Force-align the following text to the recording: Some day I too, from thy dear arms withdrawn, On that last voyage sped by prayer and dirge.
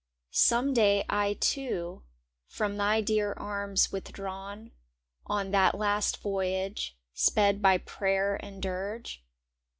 Some 0.31 0.73
day 0.73 1.05
I 1.09 1.35
too, 1.35 2.01
from 2.47 2.75
thy 2.77 3.01
dear 3.01 3.33
arms 3.33 3.91
withdrawn, 3.91 4.71
On 5.27 5.51
that 5.51 5.75
last 5.77 6.17
voyage 6.23 6.97
sped 7.13 7.61
by 7.61 7.77
prayer 7.77 8.43
and 8.43 8.63
dirge. 8.63 9.23